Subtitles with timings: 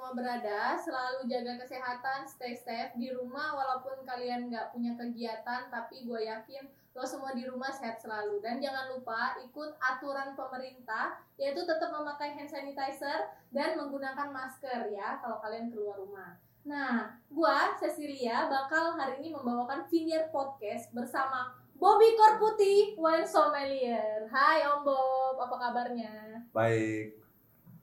[0.00, 6.08] semua berada, selalu jaga kesehatan, stay safe di rumah walaupun kalian nggak punya kegiatan, tapi
[6.08, 6.64] gue yakin
[6.96, 8.40] lo semua di rumah sehat selalu.
[8.40, 15.20] Dan jangan lupa ikut aturan pemerintah, yaitu tetap memakai hand sanitizer dan menggunakan masker ya
[15.20, 16.32] kalau kalian keluar rumah.
[16.64, 24.24] Nah, gue Cecilia bakal hari ini membawakan Vineyard Podcast bersama Bobby Korputi, wine sommelier.
[24.32, 26.40] Hai Om Bob, apa kabarnya?
[26.56, 27.20] Baik,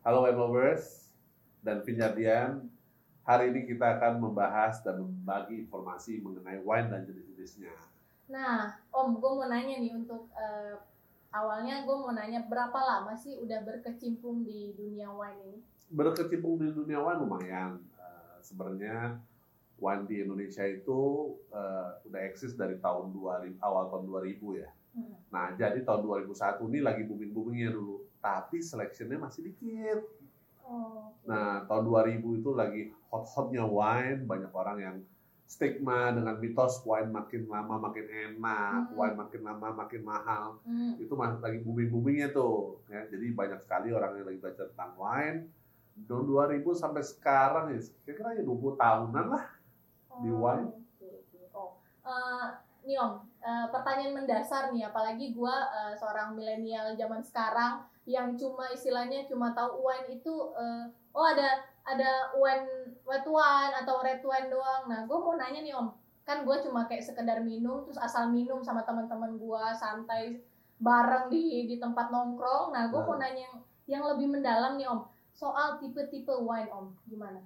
[0.02, 1.07] halo wine lovers
[1.68, 2.64] dan Vineyardian.
[3.28, 7.76] Hari ini kita akan membahas dan membagi informasi mengenai wine dan jenis-jenisnya.
[8.32, 10.80] Nah, Om, gue mau nanya nih untuk uh,
[11.36, 15.60] awalnya gue mau nanya berapa lama sih udah berkecimpung di dunia wine ini?
[15.92, 17.84] Berkecimpung di dunia wine lumayan.
[18.00, 19.20] Uh, sebenarnya
[19.76, 24.72] wine di Indonesia itu uh, udah eksis dari tahun 2000 awal tahun 2000 ya.
[24.96, 25.20] Hmm.
[25.36, 30.17] Nah, jadi tahun 2001 ini lagi booming-boomingnya dulu, tapi seleksinya masih dikit
[30.68, 34.98] Oh, nah, tahun 2000 itu lagi hot-hotnya wine, banyak orang yang
[35.48, 39.00] stigma dengan mitos wine makin lama makin enak, hmm.
[39.00, 40.60] wine makin lama makin mahal.
[40.68, 41.00] Hmm.
[41.00, 42.84] Itu masih lagi booming-boomingnya tuh.
[42.92, 43.08] Ya.
[43.08, 45.40] Jadi banyak sekali orang yang lagi baca tentang wine.
[46.06, 49.46] Tahun 2000 sampai sekarang ya, kira-kira ya 20 tahunan lah
[50.14, 50.70] oh, di wine.
[51.00, 51.50] Okay.
[51.56, 51.80] Oh.
[52.06, 58.40] Uh, nih Om, uh, pertanyaan mendasar nih, apalagi gue uh, seorang milenial zaman sekarang, yang
[58.40, 64.24] cuma istilahnya cuma tahu wine itu uh, oh ada ada wine white wine atau red
[64.24, 64.88] wine doang.
[64.88, 65.92] Nah, gue mau nanya nih om,
[66.24, 70.40] kan gue cuma kayak sekedar minum terus asal minum sama teman-teman gue santai
[70.80, 72.72] bareng di di tempat nongkrong.
[72.72, 73.28] Nah, gue mau nah.
[73.28, 73.56] nanya yang,
[73.92, 75.04] yang lebih mendalam nih om
[75.36, 77.44] soal tipe-tipe wine om gimana?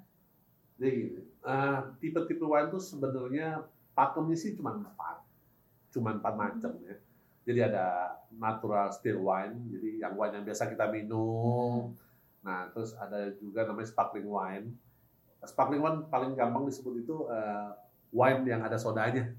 [0.78, 5.20] Jadi gini, uh, tipe-tipe wine tuh sebenarnya pakemnya sih cuma empat,
[5.92, 6.96] cuma empat macam ya
[7.42, 11.98] jadi ada natural still wine, jadi yang wine yang biasa kita minum.
[12.46, 14.78] Nah, terus ada juga namanya sparkling wine.
[15.42, 17.74] Sparkling wine paling gampang disebut itu uh,
[18.14, 19.34] wine yang ada sodanya,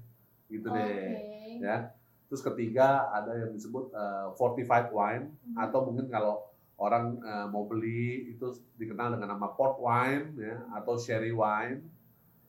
[0.51, 0.83] gitu deh.
[0.83, 1.63] Okay.
[1.63, 1.95] Ya.
[2.27, 5.63] Terus ketiga ada yang disebut uh, fortified wine hmm.
[5.63, 6.43] atau mungkin kalau
[6.75, 11.87] orang uh, mau beli itu dikenal dengan nama port wine ya atau sherry wine.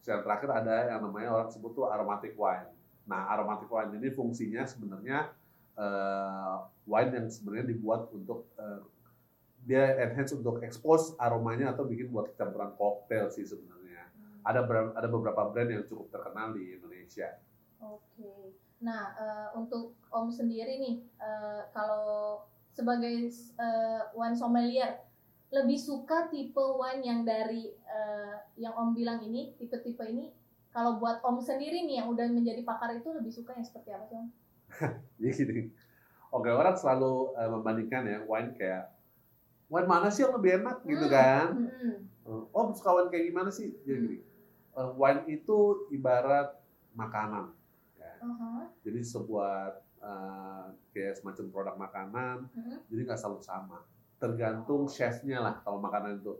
[0.02, 2.73] Yang terakhir ada yang namanya orang sebut tuh aromatic wine.
[3.04, 5.32] Nah, aromatic wine ini fungsinya sebenarnya
[5.76, 8.80] uh, wine yang sebenarnya dibuat untuk uh,
[9.64, 14.12] dia enhance untuk expose aromanya atau bikin buat campuran koktail sih sebenarnya.
[14.12, 14.40] Hmm.
[14.44, 14.60] Ada
[14.92, 17.40] ada beberapa brand yang cukup terkenal di Indonesia.
[17.80, 18.04] Oke.
[18.16, 18.44] Okay.
[18.84, 22.44] Nah, uh, untuk Om sendiri nih, uh, kalau
[22.76, 25.00] sebagai uh, wine sommelier,
[25.48, 30.28] lebih suka tipe wine yang dari uh, yang Om bilang ini, tipe-tipe ini.
[30.74, 34.04] Kalau buat Om sendiri nih yang udah menjadi pakar itu lebih suka yang seperti apa
[34.10, 34.26] sih Om?
[35.22, 35.62] Jadi gini,
[36.34, 38.90] oke orang selalu uh, membandingkan ya wine kayak
[39.70, 41.48] wine mana sih yang lebih enak gitu hmm, kan?
[41.54, 41.96] Hmm.
[42.26, 43.70] Uh, oh suka wine kayak gimana sih?
[43.86, 44.18] Jadi gini,
[44.74, 46.58] uh, wine itu ibarat
[46.98, 47.54] makanan.
[47.94, 48.14] Ya.
[48.22, 48.66] Uh-huh.
[48.82, 52.78] Jadi sebuah uh, kayak semacam produk makanan, uh-huh.
[52.90, 53.78] jadi nggak selalu sama.
[54.18, 56.34] Tergantung chefnya lah kalau makanan itu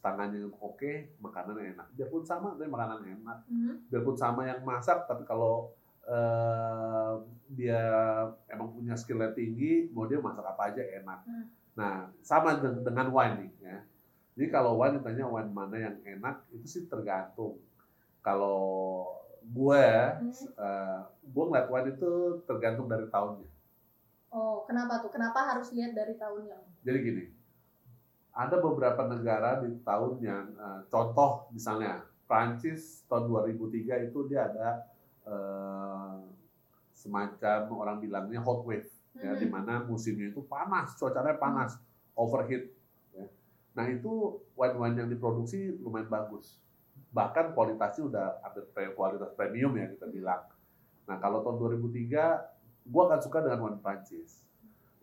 [0.00, 1.86] tangannya oke, okay, makanannya enak.
[1.96, 3.38] Biarpun sama, tapi makanan enak.
[3.46, 3.76] Uh-huh.
[3.92, 5.76] Biarpun sama yang masak, tapi kalau
[6.08, 7.20] uh,
[7.52, 7.80] dia
[8.48, 11.20] emang punya skillnya tinggi, mau dia masak apa aja enak.
[11.28, 11.46] Hmm.
[11.76, 11.94] Nah,
[12.24, 13.78] sama dengan wine nih ya.
[14.38, 17.60] Jadi kalau wine ditanya wine mana yang enak, itu sih tergantung.
[18.24, 19.04] Kalau
[19.44, 19.86] gue,
[20.20, 20.56] hmm.
[20.56, 22.12] uh, gue ngeliat wine itu
[22.48, 23.48] tergantung dari tahunnya.
[24.30, 25.10] Oh, kenapa tuh?
[25.10, 26.54] Kenapa harus lihat dari tahunnya?
[26.86, 27.24] Jadi gini,
[28.30, 34.86] ada beberapa negara di tahun yang, uh, contoh misalnya Prancis tahun 2003 itu dia ada
[35.26, 36.22] uh,
[36.94, 38.86] semacam orang bilangnya hot wave
[39.18, 39.24] hmm.
[39.24, 41.74] ya di mana musimnya itu panas, cuacanya panas,
[42.14, 42.70] overheat.
[43.16, 43.26] Ya.
[43.74, 46.60] Nah itu wine-wine yang diproduksi lumayan bagus,
[47.10, 48.60] bahkan kualitasnya udah ada
[48.94, 50.46] kualitas premium ya kita bilang.
[51.10, 54.49] Nah kalau tahun 2003, gua akan suka dengan wine Prancis.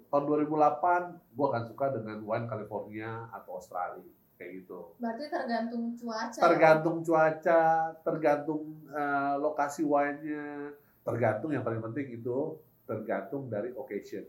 [0.08, 4.08] Tahun 2008, gua akan suka dengan wine California atau Australia
[4.38, 4.94] kayak gitu.
[5.02, 6.40] Berarti tergantung cuaca.
[6.40, 7.04] Tergantung ya?
[7.04, 7.64] cuaca,
[8.06, 8.64] tergantung
[8.94, 10.72] uh, lokasi wine-nya,
[11.02, 12.56] tergantung yang paling penting itu
[12.88, 14.24] tergantung dari occasion,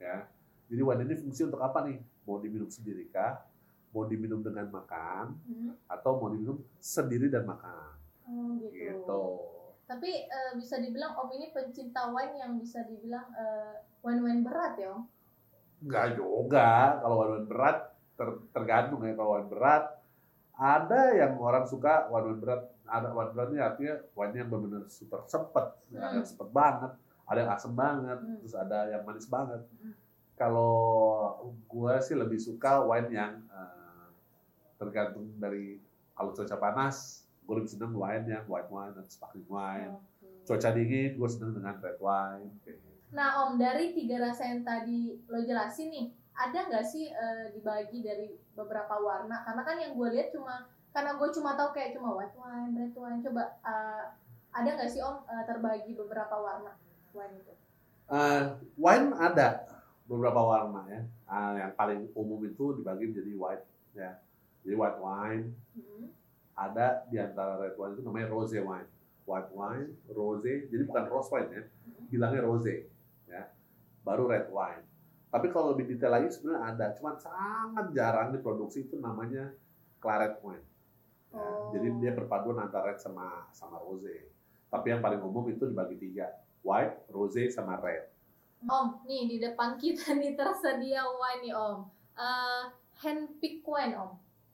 [0.00, 0.26] ya.
[0.72, 2.00] Jadi wine ini fungsi untuk apa nih?
[2.24, 3.44] Mau diminum sendiri kah?
[3.92, 5.36] Mau diminum dengan makan?
[5.44, 5.76] Hmm.
[5.84, 7.92] Atau mau diminum sendiri dan makan?
[8.24, 8.72] Oh, gitu.
[8.72, 9.24] gitu.
[9.92, 14.96] Tapi uh, bisa dibilang Om ini pencinta wine yang bisa dibilang uh, wine-wine berat ya
[14.96, 15.04] Om?
[15.84, 16.96] Enggak juga.
[17.04, 17.78] Kalau wine-wine berat
[18.16, 19.84] ter, tergantung ya kalau wine berat
[20.56, 25.24] ada yang orang suka wine berat ada wine berat ini artinya wine yang benar-benar super
[25.24, 25.96] cepet hmm.
[25.98, 26.92] ada yang cepet banget
[27.24, 28.36] ada yang asam banget hmm.
[28.44, 29.94] terus ada yang manis banget hmm.
[30.36, 30.76] kalau
[31.66, 34.12] gue sih lebih suka wine yang uh,
[34.76, 35.80] tergantung dari
[36.12, 39.92] kalau cuaca panas, gue lebih seneng wine ya, white wine dan sparkling wine.
[39.98, 40.46] Oke.
[40.46, 42.50] Cuaca dingin, gue seneng dengan red wine.
[42.62, 42.90] kayak gitu.
[43.12, 48.00] Nah Om, dari tiga rasa yang tadi lo jelasin nih, ada nggak sih eh, dibagi
[48.00, 49.44] dari beberapa warna?
[49.44, 52.94] Karena kan yang gue lihat cuma, karena gue cuma tahu kayak cuma white wine, red
[52.96, 53.20] wine.
[53.20, 54.04] Coba eh,
[54.52, 56.72] ada nggak sih Om eh, terbagi beberapa warna
[57.12, 57.54] wine itu?
[58.12, 58.42] Eh,
[58.80, 59.68] wine ada
[60.08, 61.00] beberapa warna ya.
[61.28, 64.20] Ah, yang paling umum itu dibagi menjadi white ya.
[64.64, 66.12] Jadi white wine Hmm.
[66.52, 68.88] Ada di antara red wine itu namanya rose wine.
[69.22, 71.62] White wine, rose, jadi bukan rose wine ya,
[72.10, 72.74] bilangnya rose
[73.30, 73.42] ya.
[74.02, 74.82] Baru red wine.
[75.32, 79.54] Tapi kalau lebih detail lagi sebenarnya ada, cuman sangat jarang diproduksi itu namanya
[80.02, 80.60] claret wine.
[80.60, 80.70] Ya,
[81.32, 81.72] Oh.
[81.72, 84.28] Jadi dia perpaduan antara red sama sama rose.
[84.68, 86.28] Tapi yang paling umum itu dibagi tiga,
[86.60, 88.12] white, rose, sama red.
[88.68, 91.78] Om, nih di depan kita nih tersedia wine nih Om.
[92.20, 92.62] Eh
[93.00, 94.12] hand pick wine Om.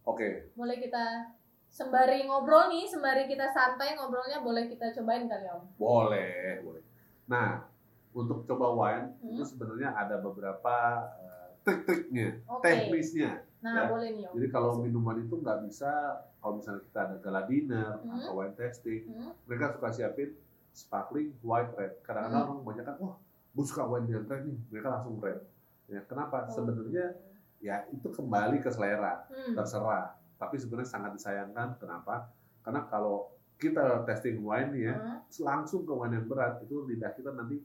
[0.08, 1.34] Oke, Boleh kita
[1.68, 5.62] sembari ngobrol nih, sembari kita santai ngobrolnya boleh kita cobain kali Om.
[5.76, 6.82] boleh, boleh.
[7.26, 7.68] Nah,
[8.10, 9.30] untuk coba wine Hmm.
[9.32, 10.76] itu sebenarnya ada beberapa
[11.18, 12.64] eh, trik-triknya, Oke.
[12.64, 13.44] teknisnya.
[13.58, 13.82] Nah, Ya.
[13.86, 14.34] boleh nih Om.
[14.34, 15.92] Jadi kalau minuman itu nggak bisa,
[16.38, 18.16] kalau misalnya kita ada gala dinner Hmm.
[18.18, 19.32] atau wine tasting, Hmm.
[19.44, 20.30] mereka suka siapin
[20.72, 21.98] sparkling white red.
[22.00, 23.16] Kadang-kadang orang banyak kan, wah,
[23.52, 25.42] gue suka wine yang red nih, mereka langsung red.
[25.86, 26.44] Ya, kenapa?
[26.44, 26.52] Oh.
[26.52, 27.16] Sebenarnya
[27.58, 29.54] ya itu kembali ke selera, Hmm.
[29.54, 30.14] terserah.
[30.38, 31.76] Tapi sebenarnya sangat disayangkan.
[31.76, 32.30] Kenapa?
[32.62, 35.18] Karena kalau kita testing wine nih ya, Hmm.
[35.42, 37.58] langsung ke wine yang berat, itu lidah kita nanti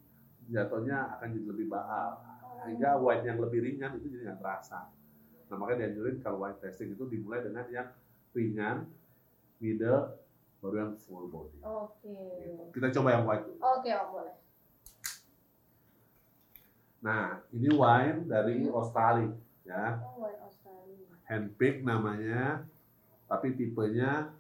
[0.50, 2.18] jatuhnya akan jadi lebih bahal.
[2.66, 4.90] Sehingga wine yang lebih ringan itu jadi nggak terasa.
[5.48, 7.88] Nah makanya dianjurin kalau wine tasting itu dimulai dengan yang
[8.34, 8.90] ringan,
[9.62, 10.18] middle,
[10.58, 11.62] baru yang full body.
[11.62, 12.18] Oke.
[12.42, 12.64] Gitu.
[12.74, 13.58] Kita coba yang white dulu.
[13.62, 14.34] Oke Om, boleh.
[17.04, 18.74] Nah ini wine dari Hmm.
[18.74, 19.30] Australia
[19.62, 20.63] ya, Oh, wine Australia.
[21.28, 22.64] Handpick namanya,
[23.28, 24.32] tapi tipenya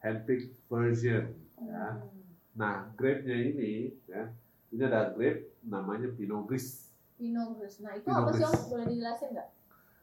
[0.00, 1.34] handpick version.
[1.60, 1.98] Ya.
[1.98, 2.24] Hmm.
[2.56, 4.30] Nah grape-nya ini ya,
[4.72, 6.88] ini ada grape namanya Pinot Gris.
[7.16, 7.80] Pinot Gris.
[7.80, 8.54] Nah, itu Pinot apa sih Om?
[8.70, 9.48] Boleh dijelasin nggak?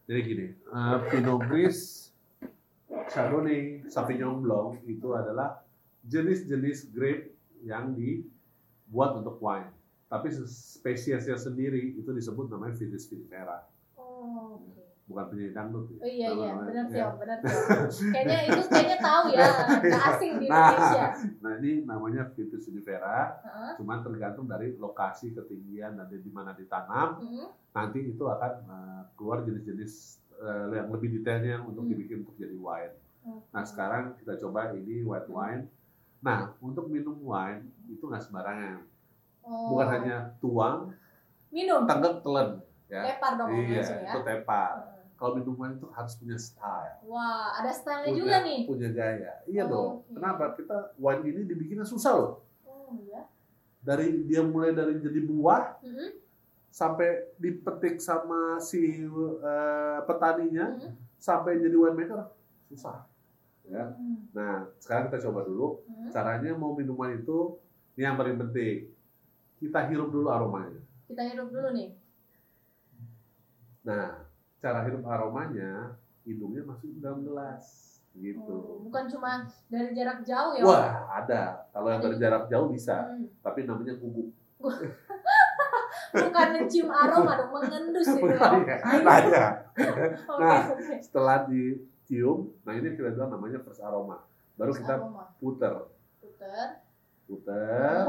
[0.04, 2.12] Jadi gini, eh, Pinot Gris,
[3.10, 5.64] Chardonnay, Sauvignon Blanc itu adalah
[6.04, 7.32] jenis-jenis grape
[7.64, 9.72] yang dibuat untuk wine.
[10.12, 13.66] Tapi spesiesnya sendiri itu disebut namanya Vitis vinifera,
[13.98, 14.93] Oh, oke.
[15.04, 15.86] Bukan penyanyi dangdut.
[15.86, 15.98] ya.
[15.98, 17.08] Oh iya iya, benar sih ya.
[17.12, 17.38] Benar.
[18.10, 19.46] Kayaknya itu kayaknya tahu ya,
[19.84, 20.58] nggak asing di Nah.
[20.64, 21.06] Indonesia.
[21.38, 23.72] Nah ini namanya Vitis vinifera, Heeh.
[23.78, 27.20] cuman tergantung dari lokasi ketinggian dan di mana ditanam.
[27.20, 27.52] Hmm.
[27.72, 29.94] Nanti itu akan eh, keluar jenis-jenis
[30.36, 31.92] eh, yang lebih detailnya untuk Hmm.
[31.92, 32.96] dibikin untuk jadi wine.
[33.26, 33.44] Oke.
[33.50, 35.68] Nah sekarang kita coba ini white wine.
[36.20, 38.80] Nah untuk minum wine itu nggak sembarangan,
[39.42, 39.68] Oh.
[39.70, 40.96] bukan hanya tuang,
[41.50, 43.02] minum, tenggek, telan, ya.
[43.06, 44.10] tepar dong Iya, langsung ya.
[44.10, 44.74] itu tepar.
[44.78, 45.02] Heeh.
[45.14, 48.60] Kalau minum wine itu harus punya style, Wah, ada stylenya punya, juga nih.
[48.66, 49.34] punya gaya.
[49.46, 49.92] Iya Oh, dong.
[50.02, 50.12] oke.
[50.14, 50.44] Kenapa?
[50.54, 52.32] Kita wine ini dibikinnya susah loh.
[52.64, 53.24] Oh iya.
[53.80, 56.12] Dari dia mulai dari jadi buah Hmm.
[56.68, 57.08] sampai
[57.38, 60.92] dipetik sama si eh, petaninya Hmm.
[61.16, 62.28] sampai jadi winemaker
[62.66, 63.06] susah.
[63.64, 63.96] Ya.
[63.96, 64.28] Hmm.
[64.32, 66.10] Nah sekarang kita coba dulu Hmm.
[66.10, 67.56] caranya mau minuman itu
[67.94, 68.92] ini yang paling penting
[69.56, 71.96] kita hirup dulu aromanya Kita hidup dulu nih.
[73.84, 74.24] Nah
[74.58, 80.62] cara hirup aromanya hidungnya masuk dalam gelas Oh, gitu bukan cuma dari jarak jauh ya.
[80.62, 83.26] Wah ada kalau yang dari jarak jauh bisa Hmm.
[83.42, 84.30] tapi namanya guguk
[86.14, 88.78] Bukan mencium aroma dong, mengendus itu ya.
[89.02, 89.48] Nah, ya.
[90.42, 90.62] Nah.
[91.02, 94.22] setelah dicium nah ini kita bilang namanya first aroma
[94.54, 95.34] baru kita Aroma.
[95.42, 95.74] puter
[96.22, 96.86] Puter,
[97.26, 98.06] puter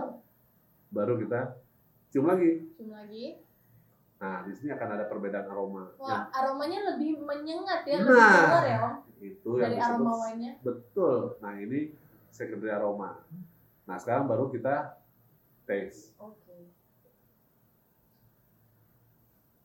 [0.91, 1.57] baru kita
[2.13, 3.41] cium lagi cium lagi.
[4.15, 8.33] Nah di sini akan ada perbedaan aroma yang Wah, aromanya lebih menyengat ya, lebih Nah.
[8.41, 8.95] keluar ya Om.
[9.21, 10.53] itu yang Dari disebut aroma wine-nya.
[10.61, 11.19] Betul.
[11.39, 11.81] Nah ini
[12.29, 13.11] secondary aroma.
[13.85, 14.97] Nah sekarang baru kita
[15.65, 16.13] taste.
[16.17, 16.71] Oke.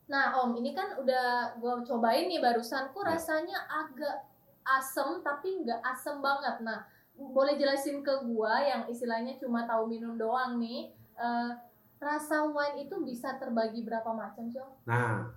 [0.08, 3.14] Nah Om, ini kan udah gue cobain nih barusan, kok Ya.
[3.14, 4.26] rasanya agak
[4.66, 6.62] asem tapi nggak asem banget.
[6.62, 11.52] Nah, boleh jelasin ke gua yang istilahnya cuma tahu minum doang nih, eh,
[12.00, 14.72] rasa wine itu bisa terbagi berapa macam sih Om?
[14.88, 15.30] Nah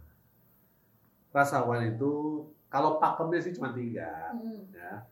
[1.35, 2.13] rasa wine itu
[2.71, 4.33] kalau pakemnya sih cuma tiga.
[4.33, 5.05] Hmm, Ya.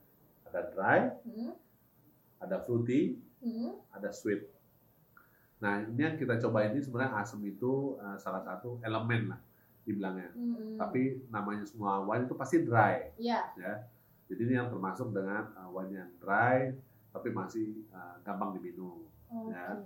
[0.50, 0.98] Ada dry,
[1.30, 1.54] hmm,
[2.42, 3.70] ada fruity, hmm.
[3.94, 4.50] ada sweet.
[5.62, 9.38] Nah ini yang kita coba ini sebenarnya asam itu eh, salah satu elemen lah
[9.86, 10.34] dibilangnya.
[10.34, 10.74] hmm.
[10.74, 13.14] Tapi namanya semua wine itu pasti dry.
[13.14, 13.54] Iya.
[14.26, 16.74] Jadi ini yang termasuk dengan eh, wine yang dry
[17.14, 19.06] tapi masih eh, gampang diminum.
[19.30, 19.54] Oke.
[19.54, 19.78] Ya.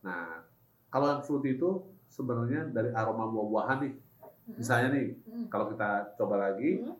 [0.00, 0.48] Nah,
[0.90, 1.70] kalau yang fruity itu
[2.10, 3.94] sebenarnya dari aroma buah-buahan nih.
[3.94, 5.46] Hmm, Misalnya nih, hmm.
[5.46, 6.98] kalau kita coba lagi, Hmm.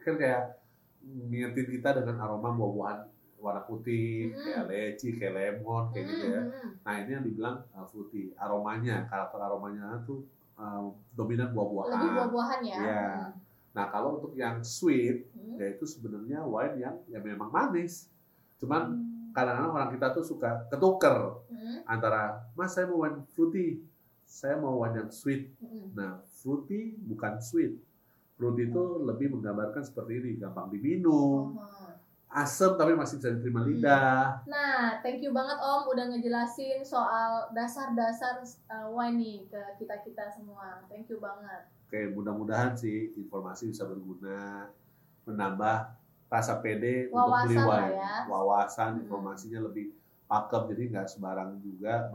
[0.00, 0.42] kan kayak
[1.04, 2.98] ngingetin kita dengan aroma buah-buahan
[3.38, 6.42] warna putih, kayak leci, kayak lemon, kayak gitu ya.
[6.82, 10.26] Nah ini yang dibilang uh, fruity, aromanya, karakter aromanya tuh
[10.58, 11.92] uh, dominan buah-buahan.
[11.92, 12.78] Lebih buah-buahan ya.
[12.82, 13.06] Iya.
[13.76, 18.10] Nah kalau untuk yang sweet, yaitu sebenarnya wine yang ya memang manis.
[18.58, 19.07] Cuman.
[19.38, 21.18] Kadang-kadang orang kita tuh suka ketuker
[21.48, 21.78] Hmm.
[21.84, 23.82] antara, mas saya mau wine fruity,
[24.22, 25.52] saya mau wine yang sweet.
[25.58, 25.90] Hmm.
[25.92, 27.78] Nah fruity bukan sweet.
[28.34, 31.90] Fruity itu lebih menggambarkan seperti ini, gampang diminum, Oh.
[32.28, 33.68] asam tapi masih bisa diterima Hmm.
[33.72, 34.44] lidah.
[34.44, 40.84] Nah, thank you banget Om udah ngejelasin soal dasar-dasar uh, wine nih ke kita-kita semua.
[40.86, 41.66] Thank you banget.
[41.88, 44.68] Oke, mudah-mudahan sih informasi bisa berguna,
[45.24, 45.97] menambah
[46.28, 47.96] rasa pede untuk beli Wawasan wine.
[47.96, 48.14] ya.
[48.26, 49.02] Wawasan, Hmm.
[49.02, 49.86] informasinya lebih
[50.24, 52.12] pakem, jadi nggak sembarang juga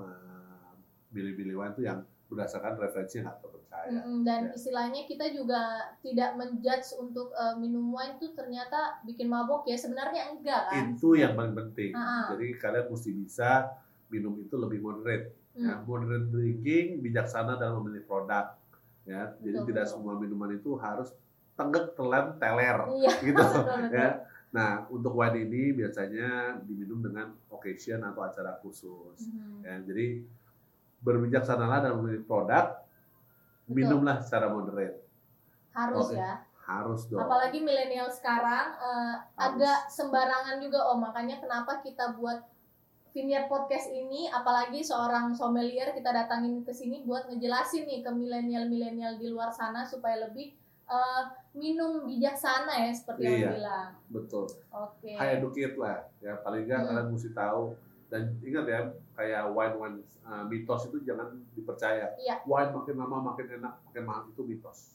[1.12, 3.88] memilih-milih wine itu yang berdasarkan referensi yang nggak terpercaya.
[3.92, 4.52] Mm-mm, dan Ya.
[4.54, 5.62] istilahnya kita juga
[6.00, 10.84] tidak menjudge untuk uh, minum wine tuh ternyata bikin mabok ya sebenarnya enggak kan?
[10.92, 11.94] Itu yang paling penting.
[11.94, 12.32] Ah.
[12.32, 13.70] Jadi kalian mesti bisa
[14.08, 15.34] minum itu lebih moderate.
[15.54, 15.86] Ya, Hmm.
[15.86, 18.58] moderate drinking, bijaksana dalam memilih produk.
[19.04, 19.94] Ya, jadi Betul, tidak betul.
[19.94, 21.12] semua minuman itu harus
[21.54, 22.78] tenggek, telan, teler.
[22.98, 23.90] Iya, gitu betul betul.
[23.94, 24.10] ya.
[24.54, 29.26] Nah, untuk wine ini biasanya diminum dengan occasion atau acara khusus.
[29.26, 29.66] Mhm.
[29.66, 30.22] Ya, jadi
[31.04, 32.80] berbijaksanalah dalam memilih produk,
[33.68, 33.76] Betul.
[33.76, 35.04] minumlah secara moderate.
[35.74, 36.22] Harus Oke.
[36.22, 36.46] ya.
[36.64, 37.20] Harus dong.
[37.20, 39.60] Apalagi milenial sekarang uh, Harus.
[39.60, 41.12] agak sembarangan juga Om.
[41.12, 42.40] Makanya kenapa kita buat
[43.12, 49.22] Vineyard Podcast ini apalagi seorang sommelier kita datangin ke sini buat ngejelasin nih ke milenial-milenial
[49.22, 53.52] di luar sana supaya lebih uh, minum bijaksana ya seperti yang Iya.
[53.54, 53.90] bilang.
[54.10, 54.46] Betul.
[54.70, 55.14] Oke.
[55.14, 56.04] High educate lah.
[56.18, 56.88] Ya, paling nggak Hmm.
[56.90, 57.64] kalian mesti tahu.
[58.08, 58.80] Dan ingat ya,
[59.12, 62.14] kayak wine-wine uh, mitos itu jangan dipercaya.
[62.16, 62.42] Iya.
[62.44, 64.94] Wine makin lama makin enak, makin mahal itu mitos.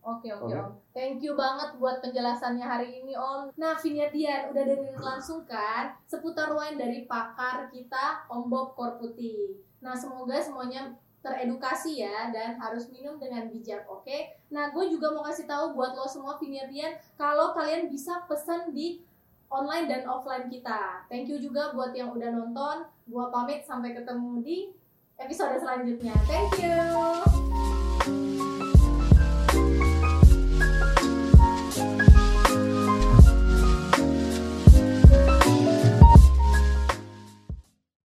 [0.00, 0.56] Oke oke Oke.
[0.56, 0.72] Om.
[0.90, 3.52] Thank you banget buat penjelasannya hari ini Om.
[3.54, 9.60] Nah Vineyardian udah dengerin langsung kan seputar wine dari pakar kita Om Bob Korputi.
[9.78, 14.40] Nah semoga semuanya teredukasi ya dan harus minum dengan bijak, oke?
[14.48, 19.04] Nah gue juga mau kasih tahu buat lo semua Vineyardian kalau kalian bisa pesan di
[19.50, 21.04] online dan offline kita.
[21.10, 22.86] Thank you juga buat yang udah nonton.
[23.10, 24.58] Gua pamit sampai ketemu di
[25.18, 26.14] episode selanjutnya.
[26.30, 27.49] Thank you.